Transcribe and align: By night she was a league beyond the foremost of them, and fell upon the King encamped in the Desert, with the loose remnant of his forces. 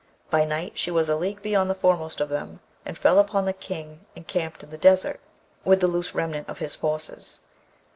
By 0.31 0.45
night 0.45 0.79
she 0.79 0.89
was 0.89 1.09
a 1.09 1.15
league 1.15 1.43
beyond 1.43 1.69
the 1.69 1.75
foremost 1.75 2.19
of 2.21 2.29
them, 2.29 2.59
and 2.87 2.97
fell 2.97 3.19
upon 3.19 3.45
the 3.45 3.53
King 3.53 4.03
encamped 4.15 4.63
in 4.63 4.71
the 4.71 4.75
Desert, 4.79 5.19
with 5.63 5.79
the 5.79 5.85
loose 5.87 6.15
remnant 6.15 6.49
of 6.49 6.57
his 6.57 6.75
forces. 6.75 7.41